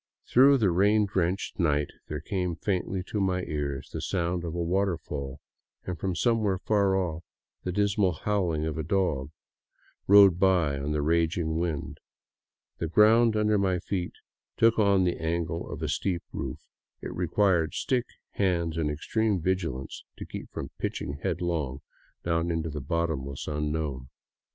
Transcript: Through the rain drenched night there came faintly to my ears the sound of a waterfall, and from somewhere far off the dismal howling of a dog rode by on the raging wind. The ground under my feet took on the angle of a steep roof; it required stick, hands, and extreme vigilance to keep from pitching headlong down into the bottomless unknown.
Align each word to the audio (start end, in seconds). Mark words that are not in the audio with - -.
Through 0.31 0.57
the 0.57 0.71
rain 0.71 1.05
drenched 1.05 1.59
night 1.59 1.89
there 2.07 2.21
came 2.21 2.55
faintly 2.55 3.03
to 3.03 3.19
my 3.21 3.43
ears 3.43 3.91
the 3.93 4.01
sound 4.01 4.43
of 4.43 4.55
a 4.55 4.57
waterfall, 4.57 5.39
and 5.85 5.95
from 5.99 6.15
somewhere 6.15 6.57
far 6.57 6.95
off 6.95 7.23
the 7.63 7.71
dismal 7.71 8.13
howling 8.13 8.65
of 8.65 8.79
a 8.79 8.83
dog 8.83 9.29
rode 10.07 10.39
by 10.39 10.79
on 10.79 10.91
the 10.91 11.03
raging 11.03 11.59
wind. 11.59 11.99
The 12.79 12.87
ground 12.87 13.35
under 13.35 13.59
my 13.59 13.77
feet 13.77 14.13
took 14.57 14.79
on 14.79 15.03
the 15.03 15.19
angle 15.21 15.69
of 15.69 15.83
a 15.83 15.87
steep 15.87 16.23
roof; 16.33 16.57
it 17.01 17.13
required 17.13 17.75
stick, 17.75 18.05
hands, 18.31 18.77
and 18.79 18.89
extreme 18.89 19.39
vigilance 19.39 20.03
to 20.17 20.25
keep 20.25 20.49
from 20.51 20.71
pitching 20.79 21.19
headlong 21.21 21.81
down 22.25 22.49
into 22.49 22.71
the 22.71 22.81
bottomless 22.81 23.47
unknown. 23.47 24.07